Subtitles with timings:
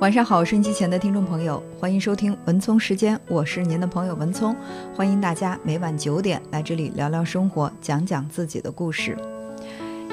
[0.00, 4.54] 晚上好，收音机前的听众朋友，欢迎收听文聪时间，我是您的朋友文聪，
[4.94, 9.16] 欢迎大家每晚九点来这里聊聊生活，讲讲自己的故事。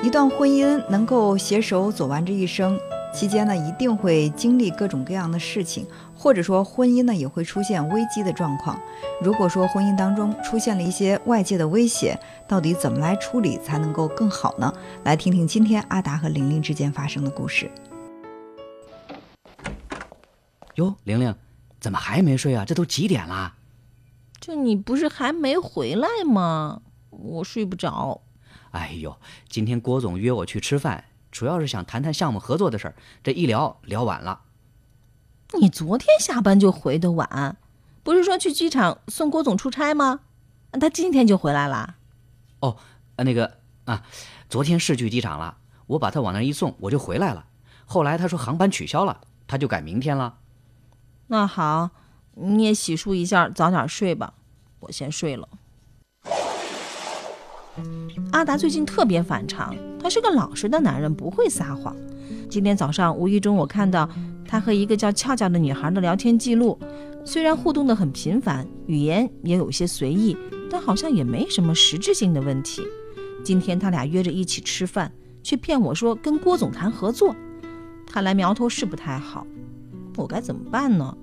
[0.01, 2.79] 一段婚姻能够携手走完这一生，
[3.13, 5.85] 期间呢一定会经历各种各样的事情，
[6.17, 8.79] 或者说婚姻呢也会出现危机的状况。
[9.21, 14.73] 如果说婚姻当中出现了一些外界的威胁，到底怎么来处理才能够更好呢？
[15.03, 17.69] 来听听今天阿达和玲玲之间发生的故事。
[20.75, 21.35] 哟，玲玲，
[21.79, 22.65] 怎么还没睡啊？
[22.65, 23.55] 这都几点啦？
[24.39, 26.81] 这你不是还没回来吗？
[27.09, 28.21] 我睡不着。
[28.71, 29.17] 哎呦，
[29.47, 32.95] 今天郭总约我去吃饭，主要是想谈谈项目合作的事儿。
[33.23, 34.41] 这一聊聊晚了。
[35.59, 37.55] 你昨天下班就回的晚，
[38.03, 40.19] 不是说去机场送郭总出差吗？
[40.73, 41.95] 他今天就回来了。
[42.59, 42.75] 哦，
[43.15, 44.03] 那个啊，
[44.49, 47.45] 昨天是去机场了，我把他往那一送，我就回来了。
[47.85, 50.39] 后来他说航班取消了，他就改明天了。
[51.27, 51.89] 那好，
[52.35, 54.33] 你也洗漱一下，早点睡吧。
[54.81, 55.47] 我先睡了。
[58.31, 61.95] 阿达最近特别反常，他是个老实的男人，不会撒谎。
[62.49, 64.07] 今天早上无意中我看到
[64.47, 66.79] 他和一个叫俏俏的女孩的聊天记录，
[67.25, 70.37] 虽然互动的很频繁，语言也有些随意，
[70.69, 72.83] 但好像也没什么实质性的问题。
[73.43, 77.35] 今天他俩约着一起吃饭，却骗我说跟郭总谈合作，
[78.11, 79.45] 看来苗头是不太好。
[80.15, 81.15] 我该怎么办呢？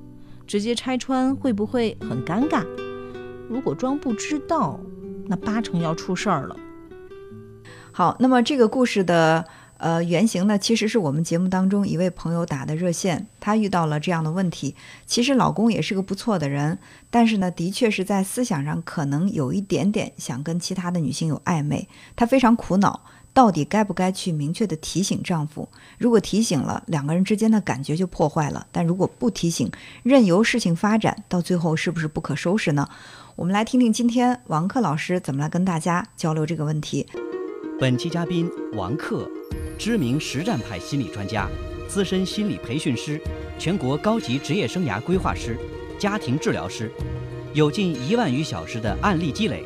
[0.46, 2.64] 直接拆穿会不会很尴尬？
[3.48, 4.78] 如果装不知道，
[5.26, 6.56] 那八成要出事儿了。
[7.92, 9.44] 好，那么这个故事的
[9.78, 14.74] 呃原型呢，其实是我们节目当中一位朋友打的热线，他遇到了这样的问题。
[15.06, 16.78] 其实老公也是个不错的人，
[17.10, 23.04] 但是呢，的确是在思想上可能有一点点想跟其他的女性有暧昧，他非常苦恼。
[23.34, 25.68] 到底该不该去明确的提醒丈夫？
[25.98, 29.70] 如果提醒了，两个人之间的感觉就破坏了；但如果不提醒，
[30.02, 32.86] 任由事情发展，到最后是不是不可收拾呢？
[33.34, 37.06] 我们来听听今天王克老师怎么来跟大家交流这个问题。
[37.80, 39.26] 本期嘉宾王克，
[39.78, 41.48] 知名实战派心理专家，
[41.88, 43.18] 资深心理培训师，
[43.58, 45.58] 全国高级职业生涯规划师，
[45.98, 46.92] 家庭治疗师，
[47.54, 49.64] 有近一万余小时的案例积累，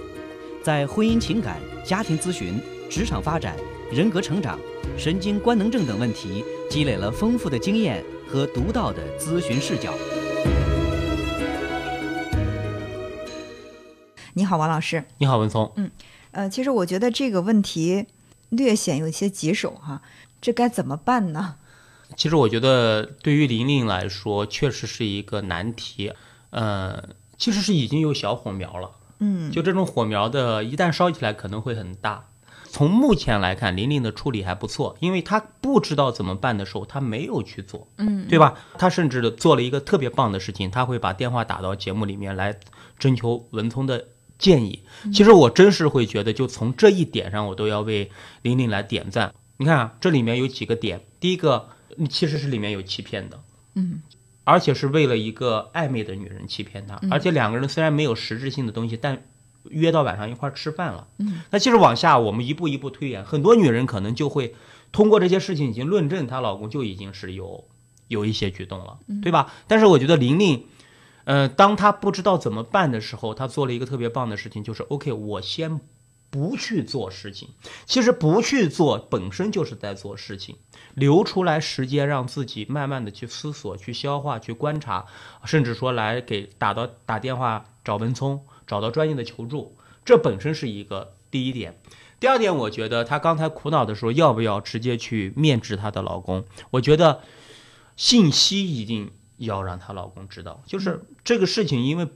[0.62, 2.54] 在婚姻情感、家庭咨询。
[2.88, 3.56] 职场发展、
[3.90, 4.58] 人格成长、
[4.96, 9.92] 神经官能症等问题，积累了丰富的经验和独到的咨询视角。
[14.34, 15.04] 你好，王老师。
[15.18, 15.70] 你好，文聪。
[15.76, 15.90] 嗯，
[16.30, 18.06] 呃，其实我觉得这个问题
[18.50, 20.02] 略显有些棘手哈，
[20.40, 21.56] 这该怎么办呢？
[22.16, 26.12] 其实我觉得对于玲玲来说，确实是一个难题。
[26.50, 27.02] 呃，
[27.36, 28.90] 其实是已经有小火苗了。
[29.18, 32.28] 嗯，就这种火苗的，一旦烧起来，可能会很大。
[32.76, 38.52] 从目前来看，玲玲的处理还不错，因为她不知道怎么办的时候，她没有去做，嗯，对吧？
[38.76, 42.54] 她甚至做了一个特别棒的事情，她会把电话打到节目里面来
[42.98, 44.82] 征求文聪的建议。
[45.10, 48.10] 其实我真是会觉得，就从这一点上，我都要为
[48.42, 49.32] 玲玲来点赞。
[49.56, 51.70] 你看啊，这里面有几个点，第一个，
[52.10, 53.40] 其实是里面有欺骗的，
[53.72, 54.02] 嗯，
[54.44, 59.22] 而且是为了一个暧昧的女人欺骗她，而且两个人虽然没有实质性的东西，但。
[59.70, 64.54] 约到晚上一块吃饭了，嗯，那其实往下我们一步一步推演，很多女人可能就会
[64.92, 67.64] 通过这些事情已经论证她老公就已经是有
[68.08, 69.52] 有一些举动了，对吧？
[69.66, 70.66] 但是我觉得玲玲，
[71.24, 75.80] 呃，当她不知道怎么办的时候，她做了一个特别棒的事情，就是 OK，我先
[76.30, 77.48] 不去做事情。
[77.86, 80.56] 其实不去做本身就是在做事情，
[80.94, 85.06] 留出来时间让自己慢慢的去思索、去消化、去观察，
[85.44, 88.44] 甚至说来给打到打电话找文聪。
[88.66, 91.78] 找到专业的求助，这本身是一个第一点。
[92.18, 96.44] 第二点，我觉得她刚才苦恼的时候，要不要直接去面质她的老公？
[96.70, 97.20] 我觉得
[97.94, 100.62] 信息一定要让她老公知道。
[100.66, 102.08] 就是这个事情，因为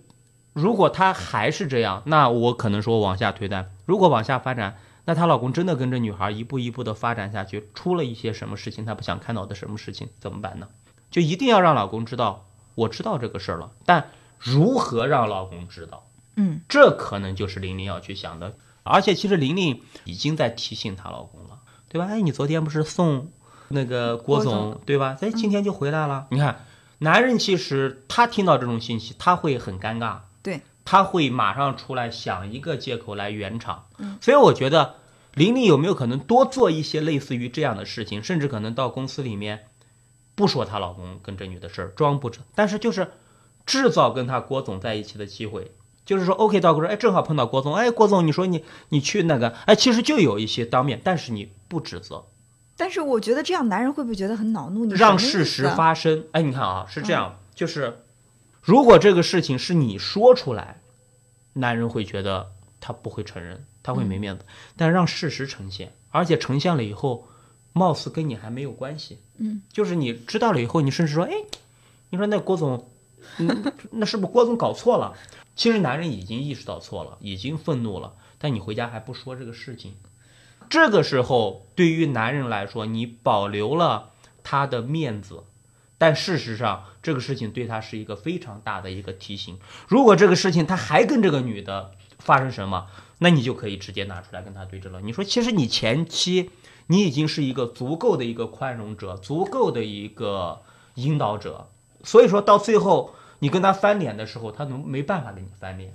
[0.54, 3.70] 如果她还是这样，那我可能说往下推断。
[3.84, 10.68] 如果往下发展，那她老公真的跟着女孩一步一步的发展下去，出了一些什么事情，她不想看到的什么事情，怎么办呢？
[11.10, 13.72] 就一定要让老公知道，我知道这个事儿了。
[13.84, 16.06] 但如何让老公知道？
[16.36, 22.06] 嗯，这可能就是玲玲要去想的，而且其实玲玲已经在提醒她老公了，对吧？
[22.06, 23.30] 哎，你昨天不是送
[23.68, 25.16] 那个郭总对吧？
[25.20, 26.26] 哎，今天就回来了。
[26.30, 26.64] 你看，
[26.98, 33.86] 男人其实他听到这种信息，他会很尴尬，对，他会马上出来想一个借口来圆场。
[33.98, 34.94] 嗯，所以我觉得
[35.34, 39.66] 玲玲有没有可能多做一些类似于这样的事情，甚至可能到公司里面
[40.34, 43.10] 不说她老公跟这女的事儿，装不成，但是就是
[43.66, 45.72] 制造跟她郭总在一起的机会。
[46.10, 52.24] 就是说，OK，道哥说，哎，正好碰到郭总，哎，郭总，你说你你去那个，哎，其实就有一些当面，但是你不指责，
[52.76, 54.84] 但是我觉得这样男人会不会觉得很恼怒？
[54.84, 56.24] 你让事实发生。
[56.32, 58.00] 哎，你看啊，是这样，就是
[58.60, 60.80] 如果这个事情是你说出来，
[61.52, 64.44] 男人会觉得他不会承认，他会没面子。
[64.76, 67.28] 但让事实呈现，而且呈现了以后，
[67.72, 69.20] 貌似跟你还没有关系。
[69.38, 71.34] 嗯，就是你知道了以后，你甚至说，哎，
[72.10, 72.84] 你说那郭总，
[73.38, 75.14] 嗯，那是不是郭总搞错了？
[75.56, 79.94] 其实男人已经意识到错了，已经愤怒了，但你回家还不说这个事情。
[80.68, 84.10] 这个时候，对于男人来说，你保留了
[84.42, 85.42] 他的面子，
[85.98, 89.58] 但事实上，这个事情对他是一个非常大的一个提醒。
[89.88, 92.86] 如果这个事情他还跟这个女的发生什么，
[93.18, 95.00] 那你就可以直接拿出来跟他对峙了。
[95.00, 96.50] 你说，其实你前期
[96.86, 100.62] 你已经是一个足够的一个宽容者，足够的一个
[100.94, 101.68] 引导者，
[102.04, 105.92] 所以说到最后你跟他翻脸的时候，他能没办法跟你翻脸。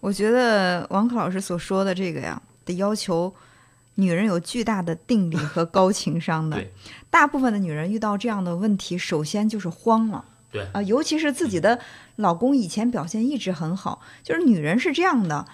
[0.00, 3.34] 我觉得王克老师所说的这个呀，得要求
[3.94, 6.70] 女人有巨大的定力和高情商的 对。
[7.10, 10.24] 大部分的女人遇到这样的问题，首先就是慌了。
[10.50, 11.78] 对啊、尤其是自己的
[12.16, 15.46] 老公以前表现一直很好，就是女人是这样的，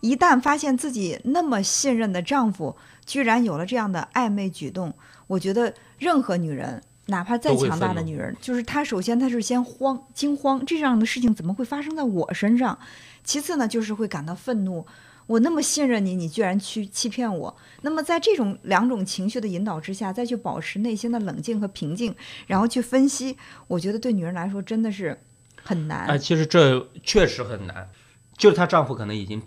[0.00, 2.76] 一旦发现自己那么信任的丈夫
[3.06, 4.92] 居然有了这样的暧昧举动，
[5.28, 6.82] 我觉得任何女人。
[7.10, 12.78] 哪怕再强大的女人，就是她首先她是先慌惊慌，这样的事情怎么会发生在我身上？
[13.22, 14.86] 其次呢，就是会感到愤怒。
[15.26, 17.56] 我那么信任你，你居然去欺骗我。
[17.82, 22.12] 那么在这种两种情绪的引导之下，再去保持内心的冷静和平静，
[22.48, 23.36] 然后去分析，
[23.68, 25.20] 我觉得对女人来说真的是
[25.62, 26.06] 很难。
[26.06, 27.88] 哎，其实这确实很难，
[28.36, 29.40] 就是她丈夫可能已经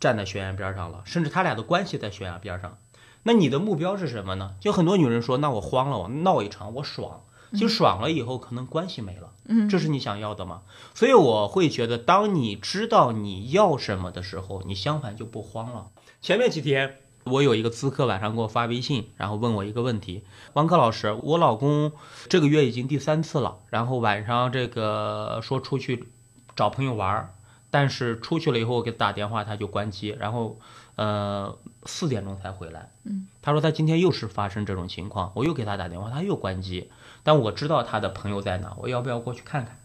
[0.00, 2.78] 站在悬崖边上了，甚至他俩的关系在悬崖边上。
[3.26, 4.54] 那你的目标是什么呢？
[4.60, 7.24] 就很多女人说，那我慌了，我闹一场，我爽。
[7.50, 9.32] 其实爽了以后，可能关系没了。
[9.46, 10.62] 嗯，这是你想要的吗？
[10.94, 15.88] 所以我会觉得，当你知道你要什么的时候，你相反就不慌了。
[16.20, 21.90] 前面几天，我有一个咨客晚上给我发微信，然后问我一个问题：王珂老师，我老公
[22.28, 26.08] 这个月已经第三次了，然后晚上这个说出去
[26.54, 27.34] 找朋友玩儿，
[27.70, 30.58] 但是出去了以后我给他打电话他就关机，然后
[30.96, 31.56] 呃
[31.86, 32.90] 四点钟才回来。
[33.04, 36.90] 嗯，他说他今天又是发生这种情况，我又给他打电话，他又关机。
[37.22, 39.78] 但我知道他的朋友在哪，我要不要过去看看？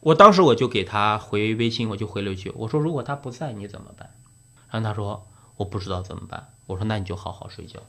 [0.00, 4.10] 我当时我就给他回微信，我就回了一句，我说如果他不在你怎么办？
[4.70, 5.26] 然后他说
[5.56, 6.48] 我不知道怎么办。
[6.66, 7.80] 我说那你就好好睡觉，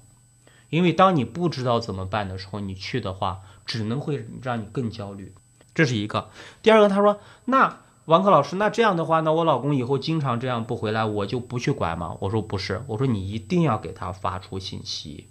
[0.69, 5.33] 因为当你不知道怎么办的时候，你去的话只能会让你更焦虑。
[5.73, 6.29] 这是一个。
[6.61, 12.17] 第二个，他说那王克老师，那这样的话，那我老公以后经常这样不回来，我就不去管吗？
[12.19, 15.27] 我说不是，我说你一定要给他发出信息。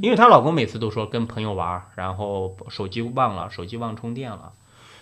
[0.00, 4.54] 因为她老公每次都说跟朋友玩，然后手机忘了，手机忘充电了，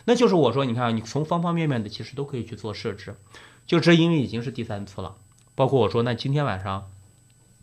[0.04, 3.14] 那就是我说，你看，你从方方面面的其实都可以去做设置，
[3.66, 5.14] 就这因为已经是第三次了，
[5.54, 6.90] 包括我说，那今天晚上，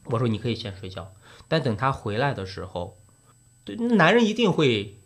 [0.06, 1.12] 我说你可以先睡觉，
[1.50, 2.96] 但等他回来的时候，
[3.66, 4.98] 对，男人一定会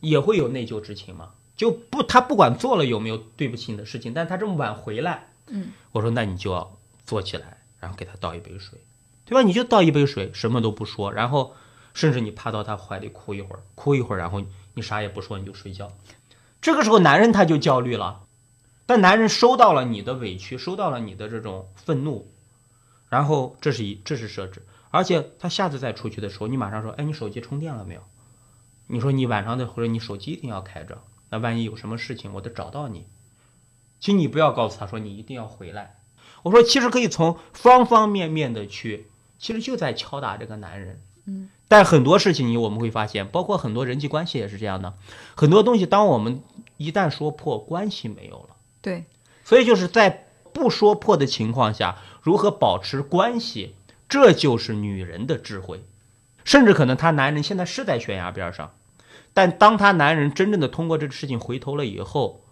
[0.00, 8.78] 也会有内疚之情嘛，就不他不管做了有没有对不起你的事情，但他这么晚回来，嗯，我说那你就要坐起来，然后给他倒一杯水，
[9.26, 9.42] 对吧？
[9.42, 11.54] 你就倒一杯水，什么都不说，然后。
[11.92, 14.40] 甚至你趴到他怀里哭一会儿，哭一会儿，然后
[14.74, 15.90] 你啥也不说，你就睡觉。
[16.60, 18.20] 这个时候男人他就焦虑了，
[18.86, 22.30] 但男人收到了你的委屈，收到了你的这种愤怒，
[23.08, 28.02] 然后这是一这是设置，而且他下次再出去的时候，你马上说，哎，你手机充电了没有？
[28.86, 33.06] 你说你晚上的或者你手机一定要开着，那万一有什么事情我得找到你。
[33.98, 35.96] 请你不要告诉他说你一定要回来。
[36.42, 39.06] 我说其实可以从方方面面的去，
[39.38, 41.00] 其实就在敲打这个男人。
[41.26, 41.48] 嗯。
[41.68, 44.94] 但很多事情你，我们会发现，包括很多人际关系也是这样的。
[45.36, 46.42] 很多东西，当我们
[46.78, 48.56] 一旦说破，关系没有了。
[48.82, 49.04] 对，
[49.44, 53.76] 所以就是在不说破的情况下，如何保持关系，
[54.08, 55.84] 这就是女人的智慧。
[56.42, 58.74] 甚至可能他男人现在是在悬崖边上，
[59.34, 62.44] 但当他男人真正的通过这个事情回头了以后，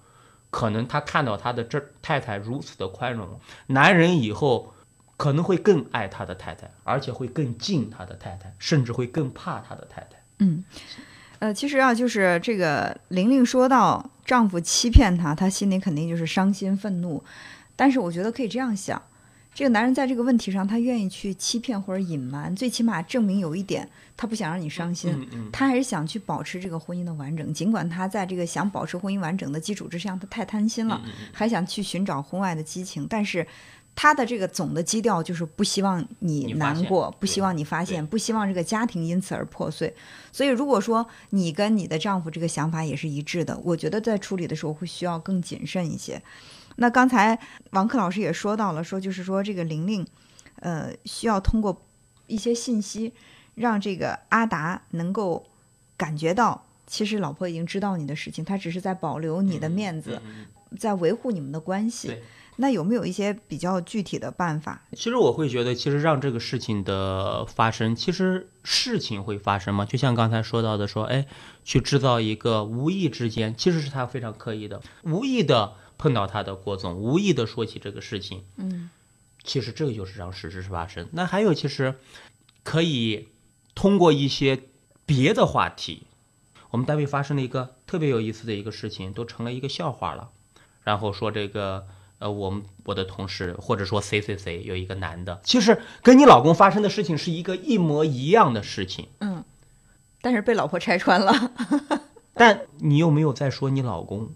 [0.51, 4.75] 可能他看到他的这太太如此的宽容，男人以后。
[5.19, 10.11] 可能会更爱他的太太，而且会更敬他的太太，甚至会更怕他的太太。
[10.39, 10.63] 嗯，
[11.41, 17.25] 呃，其实啊，就是这个玲玲说到丈夫欺骗她，她心里肯定就是伤心愤怒。
[17.75, 19.03] 但是我觉得可以这样想，
[19.59, 27.53] 这个男人在这个问题上，他愿意去欺骗或者隐瞒，最起码证明有一点，他不想让你伤心，他还是想去保持这个婚姻的完整。
[27.53, 33.45] 尽管他在这个想保持婚姻完整的基础之上，他太贪心了，还想去寻找婚外的激情，但是。
[34.01, 39.93] 他的这个总的基调就是不希望你难过，不希望你发现，不希望这个家庭因此而破碎。
[40.31, 46.23] 所以，如果说你跟你的丈夫这个想法也是一致的，我觉得在处理的时候会需要更谨慎一些。
[46.81, 47.39] 那刚才
[47.71, 50.07] 王克老师也说到了，说就是说这个玲玲，
[50.61, 51.85] 呃，需要通过
[52.27, 53.13] 一些信息，
[53.55, 55.45] 让这个阿达能够
[55.97, 60.47] 感觉到，其实老婆已经知道你的事情，她只是在保留你的面子，嗯
[60.79, 62.17] 在维护你们的关系。
[62.61, 64.83] 那有没有一些比较具体的办法？
[64.93, 69.85] 其实我会觉得，其实让这个事情的发生，其实事情会发生嘛。
[69.85, 71.27] 就像刚才说到的，说，哎，
[71.63, 78.45] 去制造一个无意之间，其实是他非常刻意的，无意的碰到他的郭总，无意的说起这个事情。
[78.57, 78.89] 嗯
[79.45, 81.09] 其实这个就是让事实质发生。
[81.13, 81.95] 那还有，其实
[82.65, 83.29] 可以
[83.75, 84.61] 通过一些
[85.07, 86.03] 别的话题，
[86.71, 90.31] 我们单位发生了一个特别有意思的一个事情，都成了一个笑话了。
[90.83, 91.87] 然后说这个，
[92.19, 99.45] 呃，我们我的同事或者说谁谁谁有一个男的，其实跟你老公发生的事情是一个一模一样的事情，嗯，
[100.21, 101.53] 但是被老婆拆穿了。
[102.35, 104.31] 但你又没有在说你老公，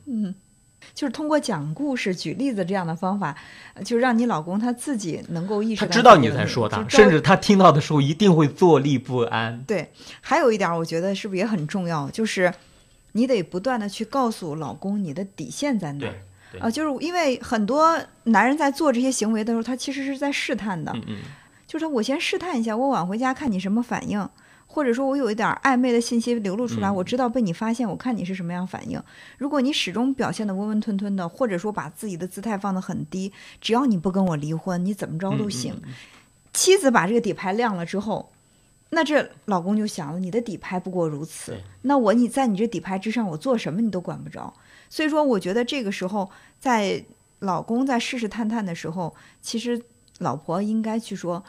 [0.95, 3.35] 就是通过讲故事、举例子这样的方法，
[3.75, 9.63] 呃就让你老公他自己能够意识到他知道你在说他，甚至他听到的时候一定会坐立不安。
[9.67, 12.53] 对，还有一点儿，我觉得是不是也很重要，就是
[13.13, 16.07] 你得不断的去告诉老公你的底线在哪
[16.61, 21.17] 啊，就是因为很多男人在做这些行为的时候，他其实是在试探的，嗯嗯，
[21.67, 24.29] 就是我先试探一下，我晚回家看你什么反应，
[24.73, 28.99] 或者说我有一点儿暧昧的信息流露出来，嗯我知道被你发现，我看你是什么样反应。
[29.37, 35.75] 如果你始终表现的温温吞吞的，或者说把自己的姿态放得很低，只要你不跟我离婚，你怎么着都行。
[35.75, 35.95] 嗯嗯
[36.55, 38.31] 妻子把这个底牌亮了之后，
[38.89, 44.53] 那这老公就想了，你的底牌不过如此，那我你在你这底牌之上，我做什么你都管不着。
[44.89, 47.05] 所以说，我觉得这个时候，在
[47.41, 49.83] 老公在试试探探的时候，其实
[50.19, 51.43] 老婆应该去说，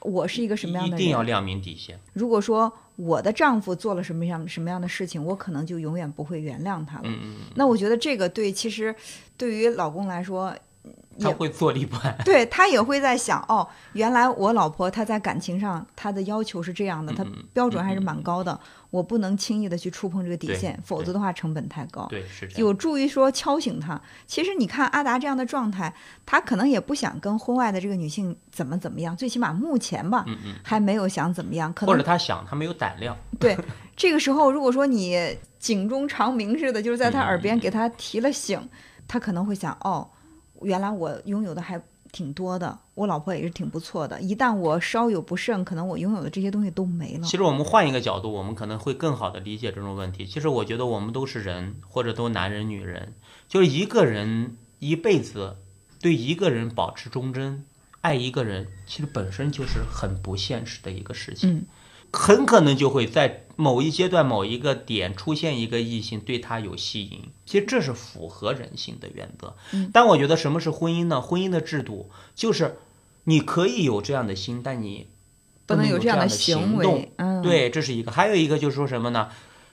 [0.00, 1.00] 我是一个什么样的人。
[1.00, 1.98] 一定要亮明底线。
[2.12, 7.02] 如果说我的丈夫做了什么样什么样的事情，我可能就永远不会原谅他了。
[7.04, 8.94] 嗯嗯，那我觉得这个对，其实
[9.36, 10.60] 对于老公来说，也
[11.20, 12.16] 他会坐立不安。
[12.24, 18.58] 对他也会在想，哦，原来我老婆她在感情上她的要求是这样的，她标准还是蛮高的，
[18.90, 22.06] 我不能轻易的去触碰这个底线，否则的话成本太高。
[22.08, 22.60] 对，是这样。
[22.60, 24.00] 有助于说敲醒他。
[24.26, 25.92] 其实你看阿达这样的状态，
[26.24, 31.70] 他可能也不想跟婚外的这个女性怎么怎么样，最起码目前吧，嗯嗯，还没有想怎么样。
[31.74, 33.14] 可或者能他想，他没有胆量。
[33.38, 33.58] 对
[33.94, 38.66] 这个时候，如果说你警钟长鸣似的，就是在他耳边嗯给他提了醒，
[39.06, 40.08] 他可能会想，哦，
[40.62, 41.80] 原来我拥有的还
[42.12, 44.20] 挺多的，我老婆也是挺不错的。
[44.20, 47.24] 一旦我稍有不慎，可能我拥有的这些东西都没了。
[47.24, 50.26] 其实我们换一个角度，我们可能会更好的理解这种问题。
[50.26, 53.14] 其实我觉得我们都是人，或者都男人女人，
[53.48, 55.56] 就是一个人一辈子
[56.00, 57.64] 对一个人保持忠贞，
[58.00, 61.50] 爱一个人，其实本身就是很不现实的一个事情。
[61.50, 61.66] 嗯
[62.12, 69.54] 很可能就会在某一阶段、某一个点出现一个异性对他有吸引，其实这是符合人性的原则。
[69.72, 71.20] 嗯但我觉得什么是婚姻呢？
[71.20, 72.78] 婚姻的制度就是
[73.24, 75.08] 你可以有这样的心，但你
[75.66, 77.08] 不能有这样的行为动。
[77.16, 78.10] 嗯对，这是一个。
[78.10, 79.28] 还有一个就是说什么呢？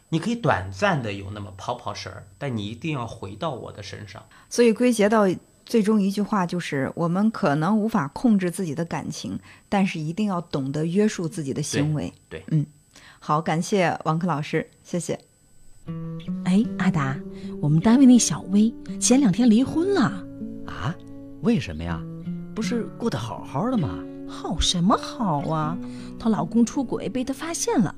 [0.10, 4.24] 你可以短暂的有那么跑跑神儿，但你一定要回到我的身上。
[4.50, 5.27] 所以归结到
[5.65, 12.13] 最终一句话就是：我们可能无法控制自己的感情，但是一定要懂得约束自己的行为。
[12.29, 12.65] 对对嗯，
[13.19, 15.19] 好，感谢王珂老师，谢谢。
[16.45, 17.17] 哎，阿达，
[17.62, 20.01] 我们单位那小薇前两天离婚了，
[20.65, 20.95] 啊？
[21.41, 22.01] 为什么呀？
[22.55, 24.00] 不是过得好好的吗？
[24.27, 25.77] 好什么好啊？
[26.19, 27.93] 她老公出轨被她发现了，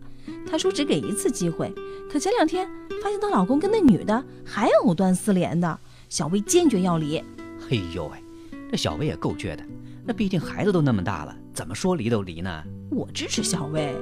[0.49, 1.73] 她说只给一次机会，
[2.11, 2.67] 可前两天
[3.01, 7.23] 发现她老公跟那女的还藕断丝连的，小薇坚决要离。
[7.67, 9.63] 嘿呦喂，这小薇也够倔的。
[10.05, 12.63] 那毕竟孩子都那么大了，怎么说离都离呢？
[12.91, 13.95] 我支持小薇，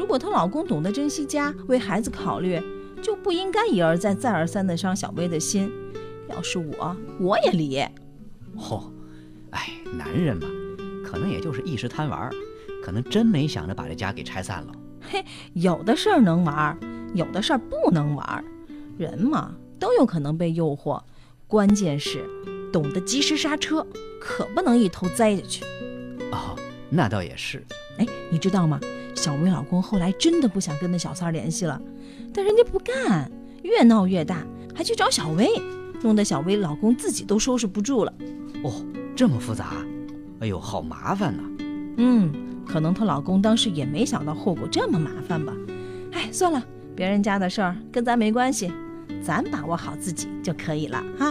[0.00, 2.58] 如果她老公懂得珍惜家，为孩子考虑，
[3.02, 5.70] 就不应该一而再再而三的伤小薇的心。
[6.26, 7.78] 要是我，我也离。
[8.56, 8.82] 嚯、
[9.50, 10.48] 哎，男人嘛，
[11.04, 12.30] 可能也就是一时贪玩儿，
[12.82, 14.72] 可能真没想着把这家给拆散了。
[15.02, 16.78] 嘿有的事儿能玩儿，
[17.12, 18.42] 有的事儿不能玩儿。
[18.96, 20.98] 人嘛，都有可能被诱惑，
[21.46, 22.24] 关键是
[22.72, 23.86] 懂得及时刹车，
[24.18, 25.62] 可不能一头栽下去。
[26.32, 26.56] 哦，
[26.88, 27.62] 那倒也是。
[27.98, 28.80] 哎，你知道吗？
[29.20, 31.78] 小薇老公后来真的不想跟那小三儿联系了，
[32.32, 33.30] 但人家不干，
[33.62, 34.42] 越闹越大，
[34.74, 35.46] 还去找小薇，
[36.00, 38.10] 弄得小薇老公自己都收拾不住了。
[38.64, 38.72] 哦，
[39.14, 39.74] 这么复杂？
[40.40, 41.42] 哎呦，好麻烦呐！
[41.98, 42.32] 嗯，
[42.66, 45.52] 可能她老公当时也没想到后果这么麻烦吧。
[46.12, 46.64] 哎，算了，
[46.96, 48.72] 别人家的事儿跟咱没关系，
[49.22, 51.30] 咱把握好自己就可以了哈。